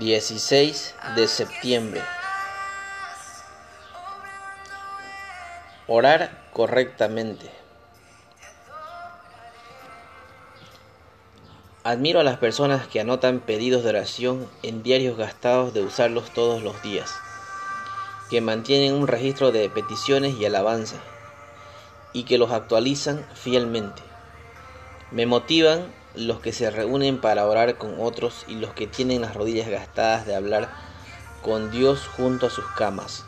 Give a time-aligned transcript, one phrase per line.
[0.00, 2.00] 16 de septiembre.
[5.86, 7.50] Orar correctamente.
[11.84, 16.62] Admiro a las personas que anotan pedidos de oración en diarios gastados de usarlos todos
[16.62, 17.14] los días,
[18.30, 20.96] que mantienen un registro de peticiones y alabanza,
[22.14, 24.02] y que los actualizan fielmente.
[25.10, 29.34] Me motivan los que se reúnen para orar con otros y los que tienen las
[29.34, 30.70] rodillas gastadas de hablar
[31.42, 33.24] con Dios junto a sus camas.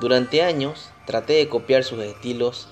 [0.00, 2.68] Durante años traté de copiar sus estilos,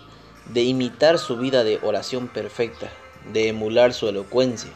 [0.47, 2.89] de imitar su vida de oración perfecta,
[3.33, 4.73] de emular su elocuencia.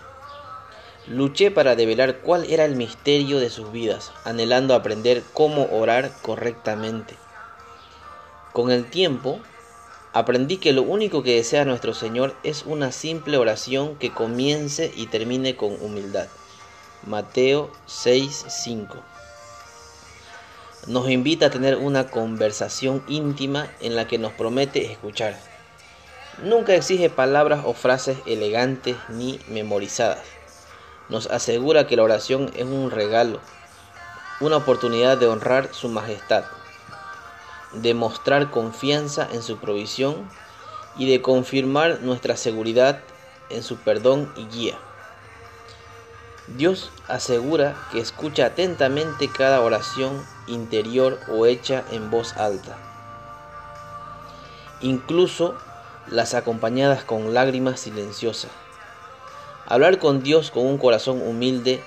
[1.07, 7.17] Luché para develar cuál era el misterio de sus vidas, anhelando aprender cómo orar correctamente.
[8.53, 9.41] Con el tiempo,
[10.15, 15.07] Aprendí que lo único que desea nuestro Señor es una simple oración que comience y
[15.07, 16.27] termine con humildad.
[17.07, 19.03] Mateo 6:5
[20.87, 25.41] Nos invita a tener una conversación íntima en la que nos promete escuchar.
[26.43, 30.27] Nunca exige palabras o frases elegantes ni memorizadas.
[31.09, 33.41] Nos asegura que la oración es un regalo,
[34.41, 36.45] una oportunidad de honrar su majestad
[37.75, 40.29] de mostrar confianza en su provisión
[40.97, 43.01] y de confirmar nuestra seguridad
[43.51, 44.79] en su perdón y guía.
[46.49, 52.77] Dios asegura que escucha atentamente cada oración interior o hecha en voz alta,
[54.81, 55.55] incluso
[56.09, 58.51] las acompañadas con lágrimas silenciosas.
[59.67, 61.83] Hablar con Dios con un corazón humilde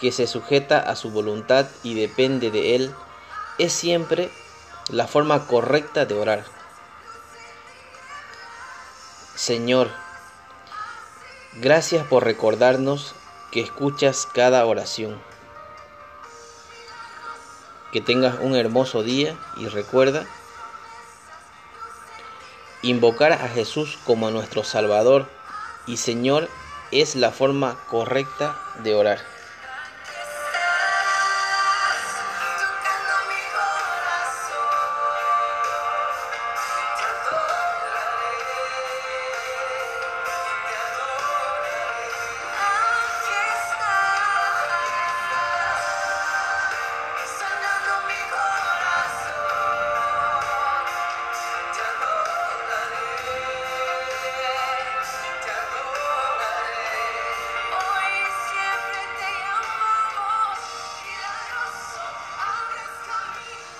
[0.00, 2.94] que se sujeta a su voluntad y depende de Él
[3.58, 4.30] es siempre
[4.92, 6.44] la forma correcta de orar.
[9.36, 9.90] Señor,
[11.54, 13.14] gracias por recordarnos
[13.52, 15.22] que escuchas cada oración.
[17.92, 20.26] Que tengas un hermoso día y recuerda
[22.82, 25.28] invocar a Jesús como nuestro Salvador
[25.86, 26.48] y Señor
[26.90, 29.39] es la forma correcta de orar.